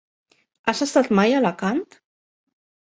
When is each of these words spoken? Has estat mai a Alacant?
Has 0.71 0.81
estat 0.87 1.11
mai 1.21 1.37
a 1.39 1.39
Alacant? 1.43 1.87